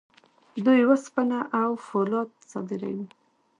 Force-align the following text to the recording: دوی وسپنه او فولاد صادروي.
دوی 0.65 0.81
وسپنه 0.89 1.39
او 1.61 1.69
فولاد 1.87 2.29
صادروي. 2.51 3.05